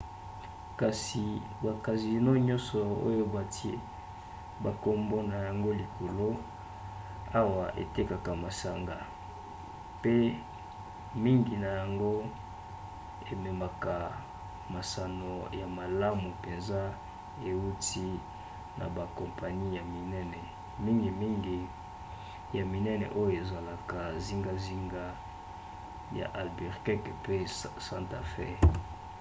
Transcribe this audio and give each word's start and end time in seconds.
kasi 0.81 1.23
bacasino 1.65 2.31
nyonso 2.47 2.79
oyo 3.07 3.23
batie 3.35 3.75
bankombo 4.63 5.17
na 5.29 5.37
yango 5.47 5.71
likolo 5.81 6.27
awa 7.39 7.65
etekaka 7.83 8.31
masanga 8.43 8.97
mpe 9.99 10.15
mingi 11.23 11.55
na 11.63 11.69
yango 11.79 12.13
ememaka 13.33 13.95
masano 14.75 15.33
ya 15.59 15.67
malamu 15.77 16.27
mpenza 16.37 16.81
euti 17.49 18.07
na 18.77 18.85
bakompani 18.95 19.67
ya 19.77 19.83
minene 19.93 20.39
mingimingi 20.83 21.59
ya 22.57 22.63
minene 22.73 23.05
oyo 23.21 23.33
ezalaka 23.43 23.99
zingazinga 24.25 25.03
ya 26.19 26.25
albuquerque 26.41 27.11
mpe 27.19 27.35
santa 27.87 28.19
fe 28.33 28.47